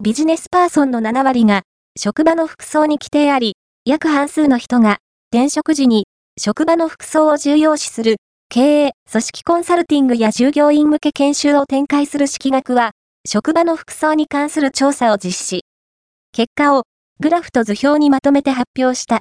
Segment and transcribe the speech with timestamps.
[0.00, 1.62] ビジネスパーソンの7割が、
[1.98, 4.98] 職場の服装に規定あり、約半数の人が、
[5.34, 6.06] 転職時に、
[6.40, 12.92] 職場の服装を重要視する、経営、組織コンサルティングや従業員向け研修を展開する式学は、
[13.26, 15.64] 職場の服装に関する調査を実施。
[16.30, 16.84] 結果を、
[17.18, 19.16] グラフと図表にまとめて発表した。